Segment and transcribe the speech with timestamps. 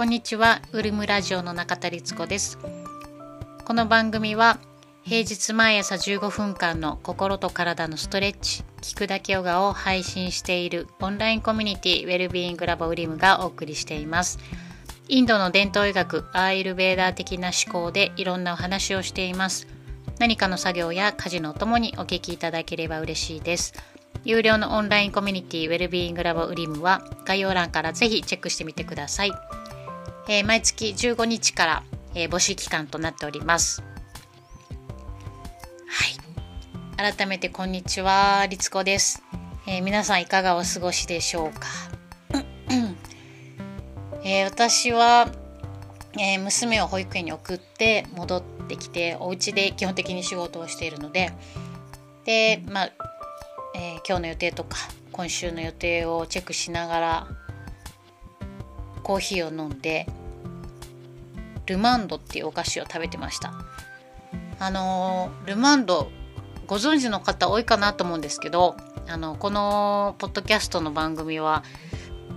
[0.00, 2.56] こんにちは、ウルムラジオの中田律子です。
[3.66, 4.58] この番組は
[5.02, 14.38] 平日毎朝15分間の心と体のストレッチ、聞くだけヨガを配信しているオンラインコミュニティウェルビーイングラボウリムがお送りしています。
[15.08, 19.66] インドの伝統医学アーイルベーダー的な思考でいろんなお話をしています。
[20.18, 23.74] 何かの作業や家事のお供にお聞きいただければ嬉しいです。
[24.24, 29.32] 有料のオンラインコミュニティウェルビーイングラボウリムは概要欄からぜひチェックしてみてください。
[30.32, 31.82] えー、毎月15日から、
[32.14, 33.82] えー、募集期間となっております。
[33.82, 33.88] は
[37.08, 37.12] い。
[37.16, 39.24] 改めてこんにちは、りつこです、
[39.66, 41.66] えー、皆さんいかがお過ごしでしょうか？
[44.22, 45.26] え私は、
[46.16, 51.32] え娘を保育園に送って戻ってきてお家で基本的に仕事をしているので
[52.24, 52.92] でまあ
[53.74, 54.76] えー、今日の予定とか
[55.10, 57.26] 今週の予定をチェックしながら
[59.02, 60.06] コーヒーを飲んで
[61.70, 63.52] ルマンドっていうお菓子を食べてました。
[64.58, 66.10] あのルマンド
[66.66, 68.76] ご存知の方多いかなと思うんですけど
[69.08, 71.64] あのこのポッドキャストの番組は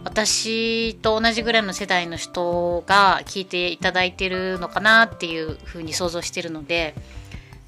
[0.05, 6.95] 私と同じぐらいの世代の人が聞いていただいてるのかなっていうふうに想像してるので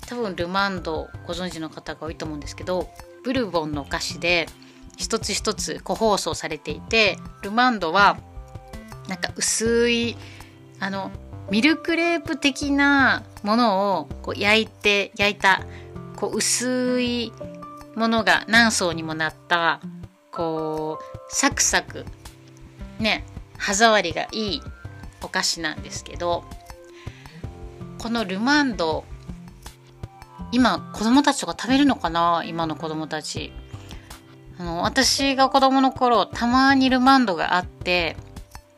[0.08, 2.90] 多分ルマンドご存知の方が多いと思うんですけど
[3.24, 4.48] ブルボンのお菓子で
[4.98, 8.18] 一つ一つ個包装されていてルマンドは
[9.08, 10.16] なんか薄い
[10.80, 11.12] あの
[11.50, 15.62] ミルクレープ的なものをこう焼いて焼いた
[16.16, 17.32] こう薄い
[17.96, 19.80] ものが何層にもなった
[20.32, 22.06] こうサクサク
[23.00, 23.26] ね
[23.58, 24.62] 歯触りがいい
[25.22, 26.44] お菓子なんですけど
[28.00, 29.06] このルマンド
[30.52, 32.44] 今子供たちとか食べるのかな？
[32.46, 33.52] 今の子供たち。
[34.58, 38.16] あの私が子供の頃たまにルマンドがあって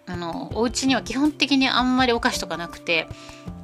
[0.08, 3.08] あのお家には基本的にあんまりお菓子とかなくて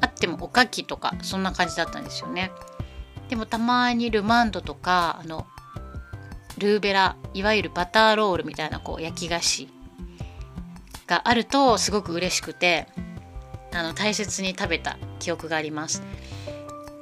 [0.01, 2.51] あってもおかきとかそんな感じだったんですよね。
[3.29, 5.47] でもたまにルマンドとかあの
[6.57, 9.69] ルーベラいわゆるバターロールみたいなこう焼き菓子
[11.07, 12.87] があるとすごく嬉しくて
[13.73, 16.03] あの大切に食べた記憶があります。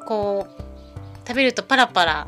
[0.07, 2.27] こう食べるとパラパラ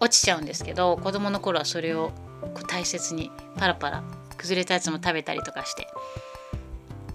[0.00, 2.10] 落ちちゃうんですけど子供の頃はそれを
[2.54, 4.04] こう大切にパラパラ
[4.36, 5.88] 崩れたやつも食べたりとかして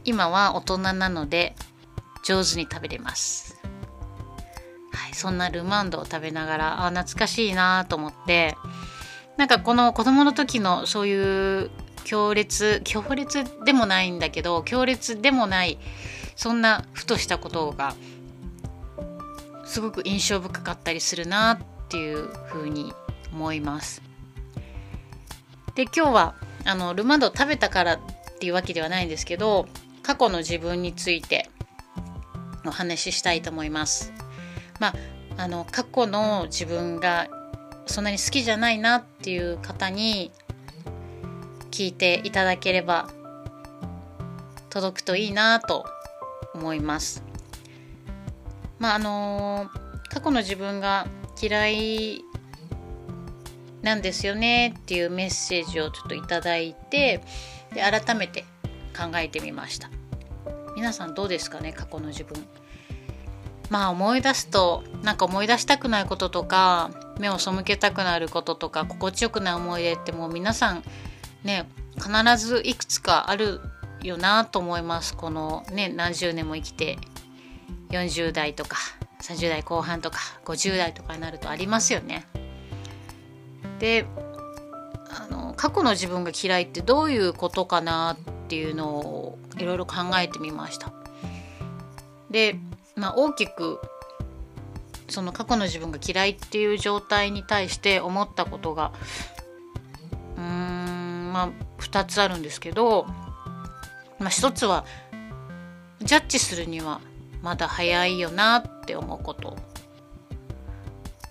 [0.06, 1.56] 今は大人なので
[2.24, 3.60] 上手に食べれます、
[4.92, 8.58] はい、そんなルマンドを食べながらあ懐かしいなと思って
[9.38, 11.72] なんかこの子供の時のそういう
[12.04, 15.78] 強烈強烈でもないんだけど強烈でもない
[16.36, 17.96] そんなふとしたことが
[19.66, 22.94] すごく印象深かったりするなっていうふうに
[23.32, 24.02] 思います。
[25.76, 26.36] で今日は
[26.66, 28.00] あのルマンドを食べたからっ
[28.40, 29.68] ていうわけではないんですけど
[30.04, 31.50] 過去の自分について
[32.66, 34.14] お話ししたいと思います。
[34.80, 34.96] まあ
[35.38, 37.28] あの過去の自分が
[37.86, 40.32] そんなに好きじゃないなっていう方に
[41.72, 43.10] 聞いていただければ
[44.70, 45.86] 届くといいなと
[46.54, 47.24] 思います。
[48.80, 49.70] まああの
[50.10, 51.08] 過去の自分が
[51.42, 52.22] 嫌い
[53.82, 57.24] なんですよねっていうメッセージをちょっといただいて
[57.74, 58.46] で改めて
[58.92, 59.90] 考えてみました。
[60.76, 62.46] 皆さんどうですかね過去の自分。
[63.70, 70.84] まあ思い出すとなんか思い出したくないこととか目を背けたくなることとか心地よくない思い出ってもう皆さん
[71.44, 73.62] ね必ずいくつかある
[74.04, 75.16] よなと思います。
[75.16, 76.98] このね何十年も生きて
[77.90, 78.78] 40代とか
[79.22, 82.26] 30代後半とか50代とかになるとありますよね。
[83.80, 84.06] で
[85.10, 88.18] あの過去の自分が嫌いってどういうことかな
[88.52, 90.92] っていうのをいろいろ考えてみました。
[92.30, 92.60] で、
[92.98, 93.80] まあ、大きく
[95.08, 98.92] その過去の自分が嫌いっていう状態に対して思ったことが
[100.36, 101.50] うーんまあ
[101.80, 103.06] 2つあるんですけど、
[104.20, 104.84] まあ、1つは
[106.02, 107.00] ジャッジするには
[107.42, 109.56] まだ早いよなって思うこと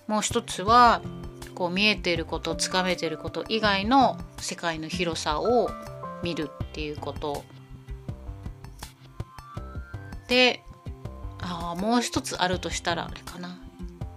[0.07, 1.03] もう一つは
[1.53, 5.69] こう見えてることつかめてること以外の世界の広さを
[6.23, 7.43] 見るっていうこと
[10.27, 10.61] で
[11.41, 13.59] あもう一つあるとしたらあれかな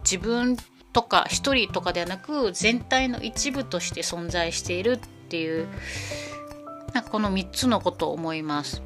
[0.03, 0.57] 自分
[0.93, 4.99] とか一人とかではなく全体の一部として存在しているっ
[5.29, 5.69] ていう
[6.93, 8.81] なんかこの3つのことを思います。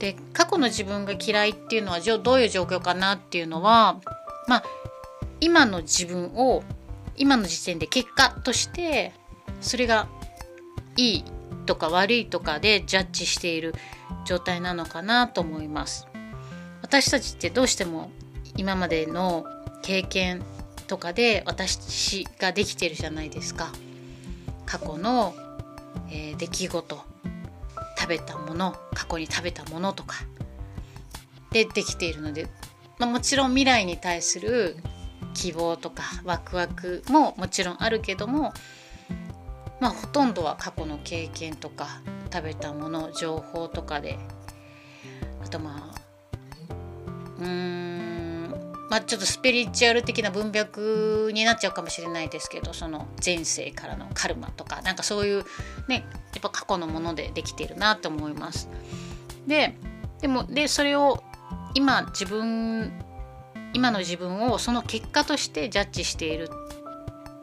[0.00, 4.00] で過去の自分が嫌いっていうのはどういう状況かなっていうのは
[4.48, 4.64] まあ
[5.40, 6.64] 今の自分を
[7.16, 9.12] 今の時点で結果として
[9.60, 10.08] それが
[10.96, 11.24] いい
[11.66, 13.74] とか悪いとかでジャッジしている
[14.24, 16.06] 状態なのかなと思います。
[16.82, 18.10] 私たちってどうしても
[18.56, 19.44] 今までの
[19.82, 20.42] 経験
[20.86, 23.72] とかで私ができてるじゃないですか。
[24.66, 25.34] 過去の、
[26.10, 26.98] えー、出来事
[27.98, 30.16] 食べたもの過去に食べたものとか。
[31.50, 32.48] でできているので、
[32.98, 34.76] まあ、もちろん未来に対する
[35.34, 38.52] 希望とかワクワクももちろんあるけども
[39.82, 42.02] まあほとんどは過去の経験とか
[42.32, 44.16] 食べたもの情報とかで
[45.44, 46.00] あとまあ
[47.40, 48.50] うーん
[48.88, 55.44] まあちょっとスピリチュアル的な文脈になっちゃうかもしれないですけどその前世からのカルマとかなんかそういう
[55.88, 58.68] ねやっぱ過去のものでできているなと思います。
[59.48, 59.74] で
[60.20, 61.24] でもでそれを
[61.74, 62.92] 今自分
[63.74, 66.48] 今の自分をその結果としてジャッジしている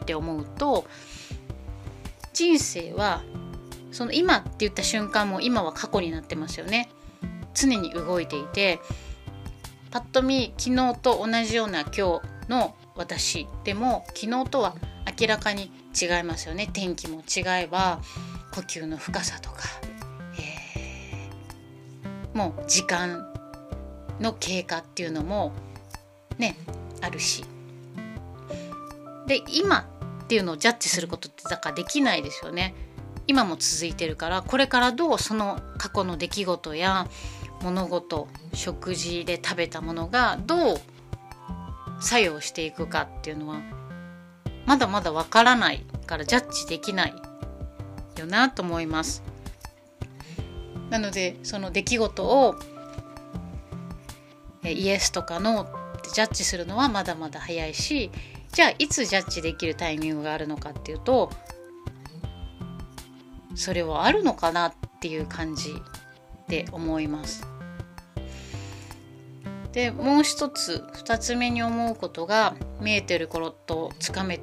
[0.02, 0.86] って思うと
[2.40, 3.22] 人生は
[3.92, 6.90] その今って言った瞬間も今は過去になってますよね。
[7.54, 8.80] 常に動いていて
[9.92, 14.76] パッと見昨日と同じような今日の私でも昨日とは
[15.20, 15.70] 明らかに
[16.00, 16.70] 違いますよね。
[16.72, 18.00] 天気も違えば
[18.54, 19.58] 呼吸の深さとか、
[20.40, 23.34] えー、もう時間
[24.22, 25.52] の経過っていうのも
[26.38, 26.56] ね
[27.02, 27.44] あるし。
[29.28, 29.89] で今
[30.30, 32.76] っていうのをジャッジすることってだからできないですよね。
[33.26, 37.08] 今も続いてるからこれからどうその過去の出来事や
[37.64, 40.82] 物事食事で食べたものがどう
[42.00, 43.60] 作用していくかっていうのは
[44.68, 47.14] まだまだわからないからジャッジできない
[48.16, 49.24] よなと思います。
[50.92, 52.56] なのでその出来事を
[54.64, 58.12] イエスとかノーってジャッジするのはまだまだ早いし
[58.52, 61.32] じゃあいつジャッジできるタイミングがあるのかっていうと
[63.56, 65.74] それはあるのかなっていう感じ
[66.48, 67.46] で思います。
[69.72, 74.42] でもう一つ2つ目に思うことが見えてる頃とつかめ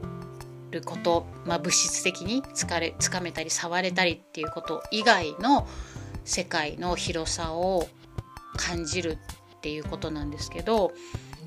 [0.70, 5.66] ること、まあ、物質的につかれつかめたり触れたりっていうこと以外の
[6.24, 7.88] 世界の広さを
[8.56, 9.18] 感じる
[9.56, 10.92] っていうことなんですけど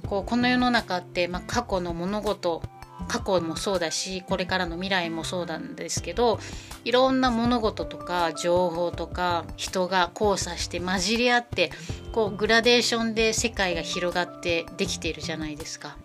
[0.08, 2.62] こうこの世の中って、まあ、過去の物事
[3.08, 6.40] 過去もそうだしこれからの未来もそうなんですけど
[6.86, 11.72] いろんな物事とか情報とか人が交差して混じり合って
[12.12, 15.98] こうグラデーションで世界が広がってできているじゃないですか。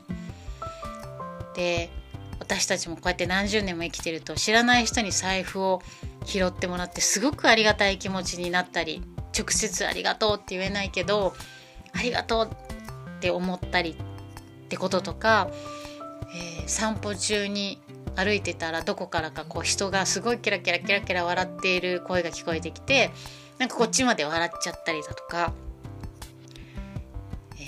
[1.55, 1.91] で
[2.41, 5.83] 私たちもこうやって何十年も生きてると知らない人に財布を
[6.25, 9.03] 拾ってもらってすごくありがたい気持ちになったり
[9.37, 11.35] 直接ありがとうって言えないけど
[11.93, 12.51] ありがとう
[13.25, 15.49] って思ったりってこととか、
[16.61, 17.81] えー、散歩中に
[18.17, 23.11] 歩いてたらどこからかこう人がすごいキラキラキラキラ笑っている声が聞こえてきて
[23.57, 25.55] なんかこっちまで笑っちゃったりだとか、
[27.55, 27.63] え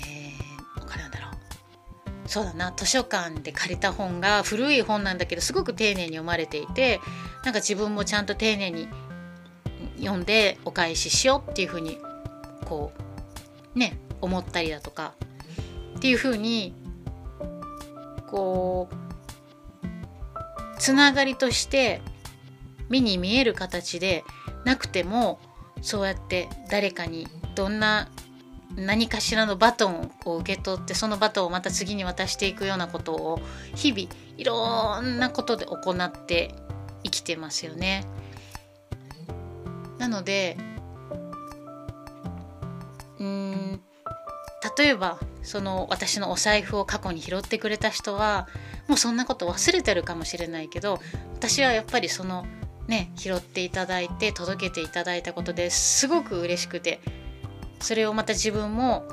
[0.77, 2.29] ー、他なんだろう。
[2.29, 2.71] そうだな。
[2.77, 6.99] 図書館で借りた本が古い本なんだけどすごく丁寧に読まれていて
[7.43, 8.87] なんか自分もちゃんと丁寧に
[9.97, 11.97] 読んでお返ししようっていうふうに
[12.65, 12.91] こ
[13.75, 15.13] うね思ったりだとか
[15.97, 16.73] っていうふうに
[18.27, 18.95] こう
[20.79, 22.01] つながりとして
[22.87, 24.23] 目に見える形で
[24.63, 25.39] なくても
[25.81, 28.09] そうやって誰かにどんな
[28.75, 33.41] 何かしらのバトンを受け取ってそのバトンをまた次に渡していくようなことを
[33.73, 36.53] 日々いろんなことで行って
[37.03, 38.05] 生きてますよね。
[39.97, 40.57] なので
[43.19, 43.81] うん
[44.77, 48.47] 例えばその私のお財布を過去に拾ってくれた人は
[48.87, 50.99] もうそんなこと忘れてるかもしれないけど
[51.35, 52.45] 私はやっぱりその
[52.87, 56.99] ね拾っていただいて届けていただいたことですごく嬉しくて
[57.79, 59.07] それをまた自分も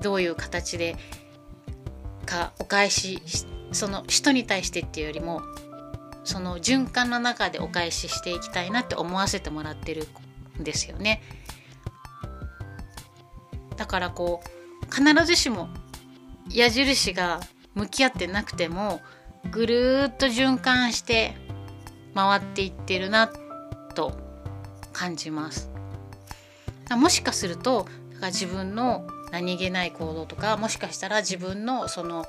[0.00, 0.96] どういう形で
[2.26, 3.20] かお返し
[3.72, 5.42] その人に対してっていうよりも
[6.24, 10.06] その循環の中でお返ししていきたいなって思わせてもらってる
[10.60, 11.20] んですよね。
[13.76, 14.61] だからこう
[14.92, 15.68] 必ずしも
[16.50, 17.40] 矢印が
[17.74, 19.00] 向き合ってなくても
[19.50, 21.34] ぐるっと循環して
[22.14, 23.28] 回っていってるな
[23.94, 24.12] と
[24.92, 25.70] 感じます。
[26.90, 32.26] もしかするとだから自分の何気ない行動とかもしかしたら自分のその、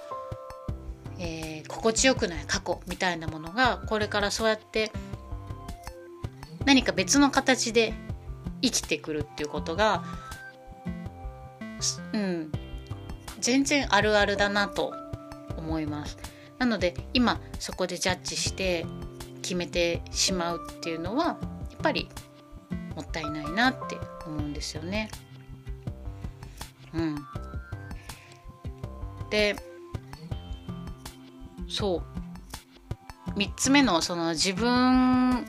[1.19, 4.91] えー、心地よくない過去みたいなものがこれからそうやって
[6.65, 7.93] 何か別の形で
[8.61, 10.05] 生きてくるっていうことが
[12.13, 12.51] うん、
[13.39, 14.93] 全然あるあるだなと
[15.57, 16.17] 思います。
[16.59, 18.85] なので今そこでジャッジして
[19.41, 21.37] 決めてしまうっていうのはやっ
[21.81, 22.09] ぱり
[22.95, 25.09] もったいないなって思うんですよね。
[26.93, 27.15] うん、
[29.29, 29.55] で
[31.67, 32.03] そ
[33.27, 35.45] う3つ目のその自分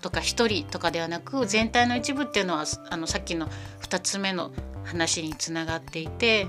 [0.00, 3.48] とか1人とかではなく全体の一部っていうのはあのさっきの
[3.80, 4.50] 2つ目の
[4.92, 6.46] 話につながっていて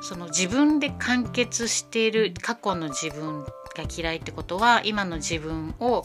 [0.00, 3.48] その自分で完結している過去の自分が
[3.96, 6.04] 嫌いってことは今の自分を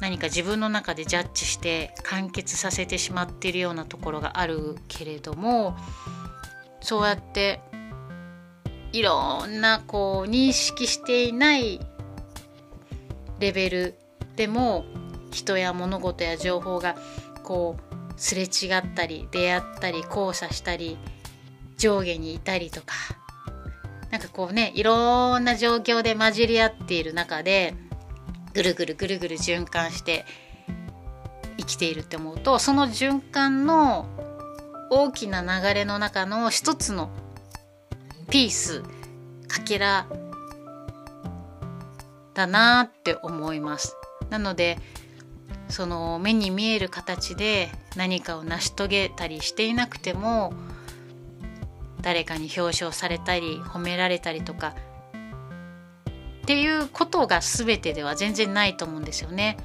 [0.00, 5.76] 何か自分の中でジャッジして完結させてしまっているようなところがあるけれども
[6.80, 7.60] そうやって
[8.92, 11.80] いろんなこう認識していない
[13.40, 13.94] レベル
[14.36, 14.84] でも
[15.32, 16.94] 人や物事や情報が
[17.42, 20.98] こうすれ違ったり出会ったり交差したり
[21.76, 22.94] 上下にいたりとか
[24.10, 27.74] なんかこうねいろんな状況で混じり合っている中で
[28.52, 30.24] ぐるぐるぐるぐる循環して
[31.58, 34.06] 生きているって思うとその循環の
[34.90, 37.10] 大きな流れの中の一つの
[38.30, 38.82] ピース
[39.48, 40.06] かけら
[42.34, 43.96] だなって思います。
[44.30, 44.78] なので
[45.74, 50.52] その目に見える形で何かを成し遂げたりしていなくても
[52.00, 54.76] 誰かに表彰されたり褒められたりとか
[56.42, 59.56] っていうことが全てでは全然ないと思うんですよね。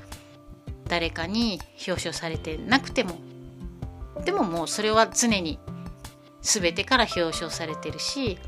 [0.88, 3.20] 誰かに表彰されてなくても
[4.26, 5.60] でももうそれは常に
[6.42, 8.40] 全てから表彰されてるし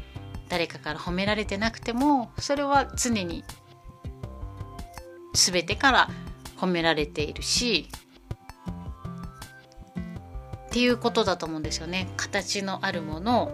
[0.50, 3.44] 誰かから褒められてなくてもそれは常に
[5.36, 6.10] 全てから
[6.62, 7.90] 褒められているし
[10.68, 12.08] っていうことだと思うんですよね。
[12.16, 13.52] 形のあるもの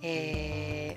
[0.00, 0.96] え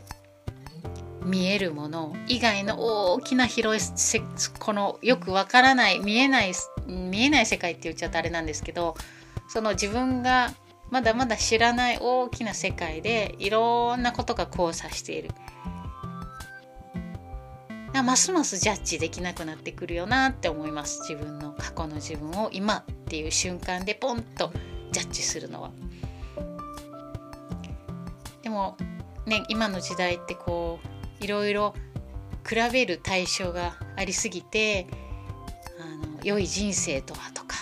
[1.22, 4.22] ー、見えるもの以外の大きな広い
[4.60, 6.54] このよくわからない見えない
[6.86, 8.96] 見えない世界って言っちゃうとあれなんですけど
[9.48, 10.54] その自分が
[10.92, 15.30] まだまだ知らない大きな世界でいろんなことが交差している。
[18.04, 24.52] ますますジャッジできなくなってくるよなって思います自分の過去の自分を今っていう瞬間でポンと
[24.92, 25.72] ジャッジするのは。
[28.42, 28.78] でも
[29.26, 30.80] ね今の時代ってこ
[31.22, 31.76] ういろいろ
[32.48, 34.88] 比べる対象がありすぎて
[35.80, 37.56] あの良い人生とはとか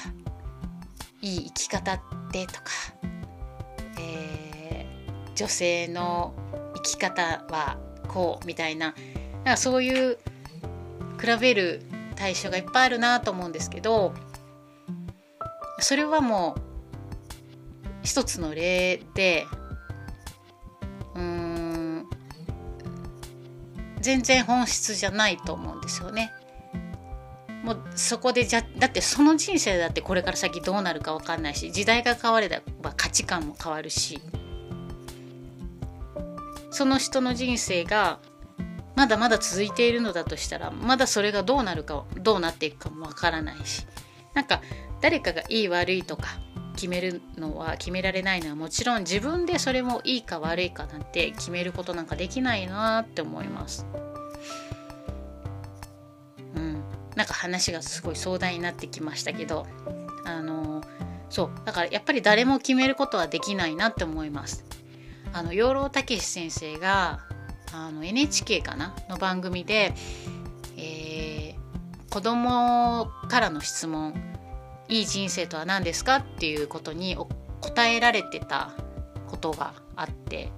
[1.21, 1.99] いい生き方っ
[2.31, 2.61] てとか、
[3.99, 6.33] えー、女性の
[6.75, 8.95] 生き方はこうみたいな
[9.47, 10.17] なんかそういう
[11.21, 11.81] 比べる
[12.17, 14.13] 対象がいっぱいあるなと思うんですけど
[15.79, 16.61] それはもう
[18.03, 19.45] 一つの例で
[21.15, 22.09] うん
[24.01, 26.33] 全然本質じゃないと思うんですよね。
[27.63, 32.49] もうそこでじゃだってその人生だってこれから先どうなるか分かんないし時代が変われ
[32.81, 34.21] ば価値観も変わるし
[36.69, 38.19] その人の人生が
[38.97, 43.85] まだまだ続いているのだとしたらまだそれがどうなるかどうなっていくかもわからないし
[44.33, 44.59] なんか
[45.01, 46.29] 誰かがいい悪いとか
[46.75, 53.85] 決めるのは決められないのはもちろん自分でそれもいいか悪いかなんて決めることなんかできないなって思います。
[56.55, 56.83] うん、
[57.15, 59.67] なんか話がすごい壮大になってきましたけど
[60.25, 60.81] あの
[61.29, 64.65] そうだからやっぱり誰も決めることはできないなって思います。
[65.33, 67.26] あの養老孟先生が
[67.73, 68.95] あの NHK かな？
[69.09, 69.93] の番組で、
[70.77, 74.13] えー、子供からの質問
[74.87, 77.17] 「いい人生とは何ですか?」っていうことに
[77.61, 78.71] 答えられてた
[79.27, 80.49] ことがあって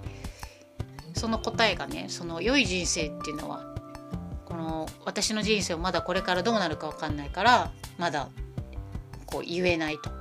[1.15, 3.75] その答えがねその良い人生っていうのは
[4.45, 8.29] この私の人生をまだこれからどうなるか分かんないからまだ
[9.25, 10.11] こう言えないと。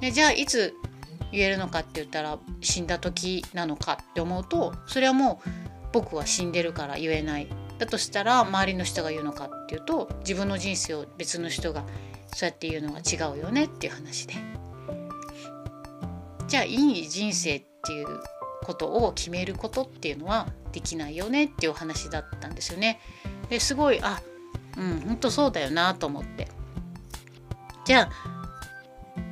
[0.00, 0.74] でじゃあいつ
[1.32, 5.48] 言えるのかって言ったら死んだ時なのかって思うとそれはもう
[5.92, 7.48] 僕は死んでるから言えない。
[7.78, 11.84] だとしたら周りの人が言うのかっていうと自分の人生を別の人が
[12.34, 14.34] そうやって言うのが違うよねっていう話で
[16.48, 18.06] じゃあいい人生っていう
[18.64, 23.00] ことを決めることっていうのはできないよねっていう話だったんですよね。
[23.48, 24.20] ですごいあ
[24.76, 26.48] うん本当そうだよなと思って。
[27.84, 28.10] じゃあ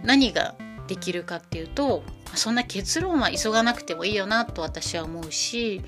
[0.02, 0.54] 何が
[0.86, 2.02] できるかっていうと
[2.34, 5.82] そんな結論は急がなくてもいいよなと私は思うし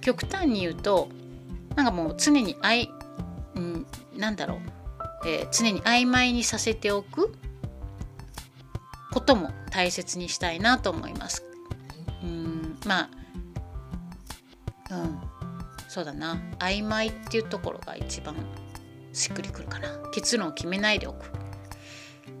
[0.00, 1.08] 極端に言うと
[1.76, 2.90] なんかもう常にあい、
[3.54, 7.34] うん、なんだろう、えー、常に曖昧にさせておく
[9.12, 11.44] ことも大切にしたいなと思います。
[12.22, 13.08] うんま
[14.90, 15.20] あうん
[15.88, 16.42] そうだな。
[16.58, 18.34] 曖昧っていうところが一番
[19.12, 19.96] しっくりくるかな。
[20.12, 21.30] 結論を決めないでおく。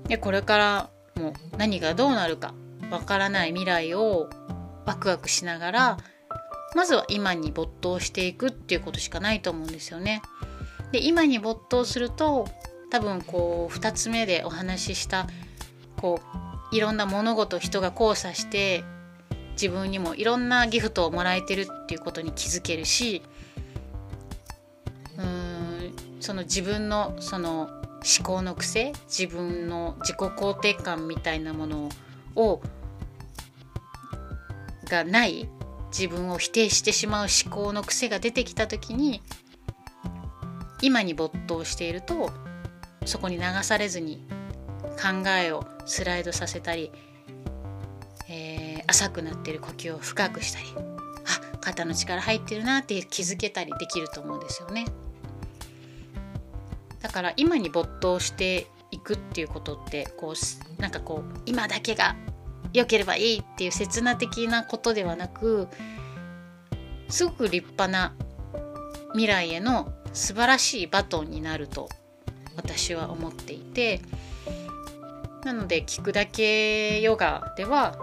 [0.08, 2.54] でこれからもう何がどうなるか
[2.90, 4.28] わからない未来を
[4.86, 5.96] ワクワクしながら
[6.74, 10.22] まずは今に没頭していくっていうことしかないと思うんですよね。
[10.92, 12.48] で今に没頭すると
[12.90, 15.26] 多分こう2つ目でお話しした
[15.96, 16.20] こ
[16.72, 18.84] ういろんな物事人が交差して
[19.52, 23.22] 自分にもいろんなギフトをもらえてるっていうことに気づけるし
[25.16, 27.68] うーんその自分のその
[28.04, 31.88] 思考の癖自分の自己肯定感みたいなもの
[32.36, 32.60] を
[34.84, 35.48] がない
[35.88, 39.22] 自分を否定してしまう思考の癖が出てきた時に
[40.82, 42.30] 今に没頭していると
[43.06, 44.26] そこに流されずに
[45.00, 46.90] 考えをスライドさせたり、
[48.28, 54.84] えー、浅くなっている呼吸を深くしたりあ肩の力入ってるなって気づけたりできると思うんですよね。
[57.04, 60.32] だから今に没頭していくっていうことってこ
[60.78, 62.16] うなんかこう今だけが
[62.72, 65.68] 良ければいいっていう刹那的なことではなく
[67.10, 68.14] すごく立派な
[69.12, 71.90] 未来への素晴らしいバトンになると
[72.56, 74.00] 私は思っていて
[75.44, 77.98] なので聞くだけヨガでは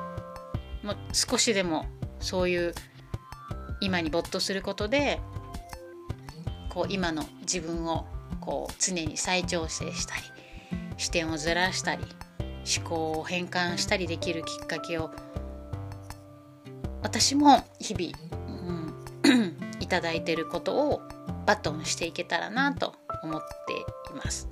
[0.83, 1.87] もう少しでも
[2.19, 2.75] そういう
[3.81, 5.19] 今に没頭することで
[6.69, 8.05] こう今の自分を
[8.41, 10.21] こう常に再調整したり
[10.97, 12.03] 視点をずらしたり
[12.77, 15.11] 思考を変換したりできるきっかけを
[17.01, 18.17] 私も日々、
[19.23, 21.01] うん、 いただいてることを
[21.45, 24.47] バトンしていけたらなと思っています。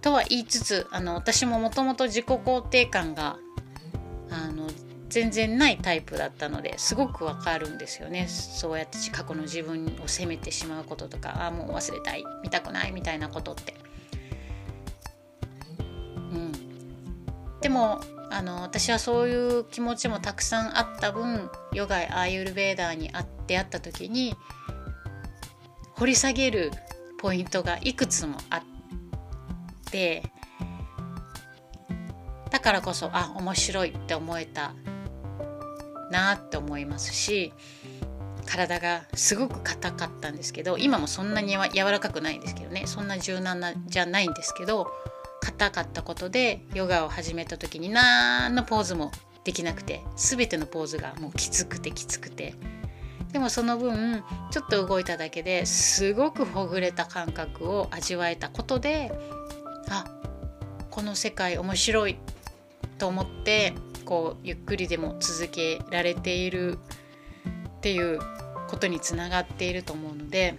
[0.00, 3.36] とは言いつつあの私ももともと自己肯定感が
[5.08, 8.28] 全然ないタイプだったのですごくわかるんですよね。
[8.28, 13.74] そうやって過去の自分を責めてしまうこととかああもう忘れたい見たくないみたいなことって。
[15.78, 15.82] う
[16.36, 16.52] ん。
[17.60, 23.10] でもあの私はそういう気持ちもたくさんあった分ヨガやアーユルベーダーに
[23.46, 24.34] 出会った時に
[25.94, 26.70] 掘り下げる
[27.18, 28.62] ポイントがいくつもあっ
[29.90, 30.22] て
[32.50, 34.74] だからこそあ面白いって思えた
[36.10, 37.52] なって思いますし
[38.46, 44.88] 体がすごく硬かったんですけど今もそんなに柔らかくないんですけどねそんな柔軟なじゃないんですけど
[45.40, 49.12] 硬かったことでヨガを始めた時に何のポーズも
[49.44, 52.54] できなくて全てのポーズがもうきつくてきつくて。
[53.32, 59.12] でもその分ちょっと動いただけですごくほぐれた感覚を味わえたことで
[59.90, 60.06] あ
[60.90, 62.16] この世界面白い
[62.96, 63.74] と思って
[64.08, 66.78] こうゆっくりでも続けられている
[67.76, 68.18] っていう
[68.66, 70.56] ことにつながっていると思うので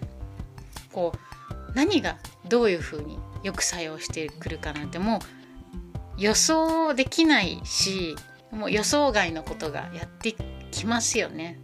[0.93, 8.15] こう何がどういうふうによく作用してくるかなんてもう予想できないし
[8.51, 10.35] もう予想外のことがやって
[10.69, 11.59] きますよね。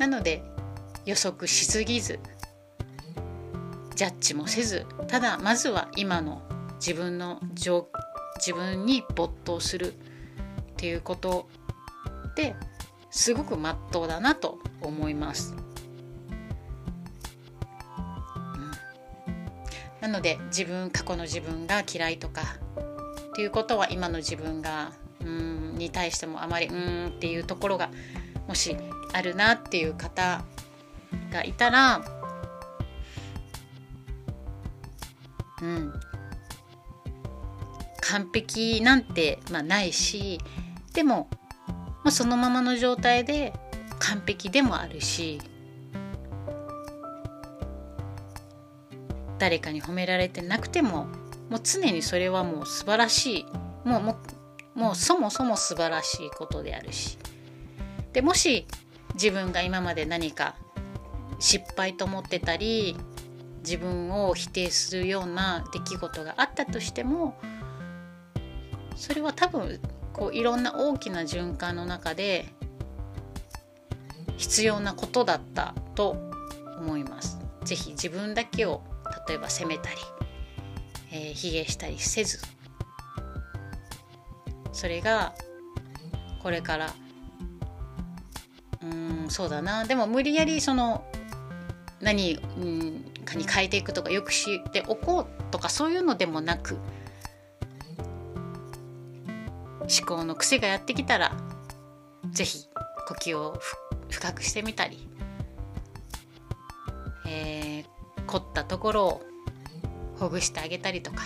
[0.00, 0.42] なので
[1.06, 2.18] 予測しすぎず
[3.94, 6.42] ジャッジもせずただまずは今の
[6.80, 9.94] 自分の自分に没頭する
[10.84, 11.48] っていうこと
[12.36, 12.54] で
[13.10, 15.54] すごくまっとうだなと思います。
[20.02, 22.42] なので自分過去の自分が嫌いとか
[23.30, 27.88] っていうことは今の自分がうんに対してもあまりうんっていうところが
[28.46, 28.76] もし
[29.14, 30.44] あるなっていう方
[31.32, 32.04] がいたら
[35.62, 35.94] うん
[38.02, 40.38] 完璧なんて、まあ、ないし
[40.94, 41.28] でも、
[41.68, 43.52] まあ、そのままの状態で
[43.98, 45.40] 完璧でもあるし
[49.38, 51.06] 誰かに褒められてなくても
[51.50, 53.46] もう常にそれはもう素晴らしい。
[53.84, 54.16] もうも
[54.74, 57.18] もうそもそも素晴らしいことであるし。
[58.12, 58.66] でもし
[59.14, 60.56] 自分が今まで何か
[61.38, 62.96] 失敗と思ってたり
[63.58, 67.36] 自分を否定するような出来事があったとしても
[68.96, 69.80] それは多分
[70.14, 72.46] こういろんな大きな循環の中で
[74.38, 76.16] 必要なことだったと
[76.78, 77.38] 思います。
[77.64, 78.82] ぜひ自分だけを
[79.28, 79.96] 例えば責めたり、
[81.12, 82.40] えー、卑下したりせず
[84.72, 85.34] それが
[86.42, 86.94] これから
[88.82, 91.04] うんそうだなでも無理やりその
[92.00, 92.36] 何
[93.24, 96.76] かに変えていくとかよくしておこうとかそういうのでもなく
[99.88, 101.32] 思考の癖がやってきたら
[102.30, 102.66] 是非
[103.06, 103.58] 呼吸を
[104.10, 105.08] 深くしてみたり、
[107.26, 107.94] えー
[108.26, 109.22] 凝ったところを
[110.18, 111.22] ほぐしてあげたりとか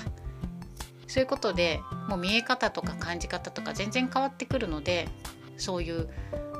[1.06, 5.08] そういうことでもう見え方とか感じ方とか全然変わってくるので
[5.56, 6.08] そういう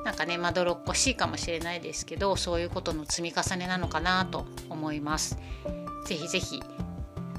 [0.05, 5.39] なんかねまどろっこしいかもしれないですけどそういうことの積み重ねなのかなと思います。
[6.07, 6.63] ぜひぜひ、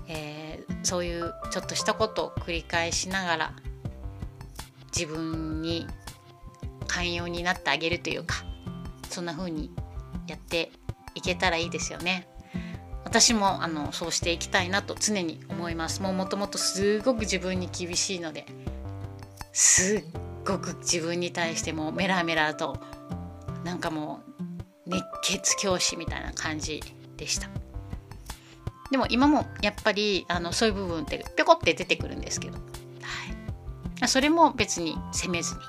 [0.08, 3.54] えー、そういうちょっとしたことを繰り返しながら
[4.96, 5.88] 自分に
[6.88, 8.44] 寛容になってあげるというか
[9.10, 9.72] そんな風に
[10.28, 10.72] やって
[11.16, 12.28] いけたらいいですよね。
[13.04, 18.46] 私もあのそうしていきたいなと常に思いますもうもともとすごく自分に厳しいので
[19.52, 20.04] すっ
[20.46, 22.78] ごく自分に対してもメラメラと
[23.64, 26.84] なんかもう熱血教師みたいな感じ
[27.18, 27.50] でした
[28.92, 32.58] でも今もやっぱりあのそういう部分ってぴょこって出てくるんですけど、
[34.10, 35.62] それも別に責めずに、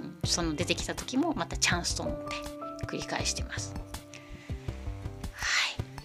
[0.00, 3.74] ん、その出てきた時もまたチャンスと思って繰り返してます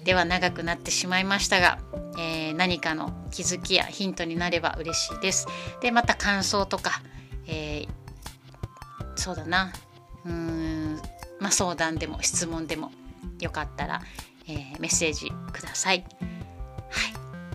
[0.06, 1.80] では長くなってしまいましたが、
[2.19, 5.48] えー、何かの気づきやヒントになれば嬉しいです。
[5.82, 7.02] でまた感想とか、
[7.48, 7.88] えー、
[9.15, 9.74] そうだな
[10.24, 11.02] うーん、
[11.39, 12.91] まあ、相談でも質問でも
[13.39, 14.04] よかったら、
[14.48, 15.93] えー、メッセージくださ。
[15.93, 16.06] い、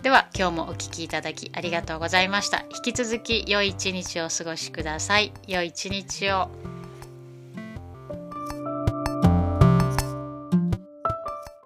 [0.01, 2.65] では今日もお聴きいただきありがとうございました。
[2.75, 5.31] 引き続き良い一日をお過ごしください。
[5.47, 6.70] 良い一日を。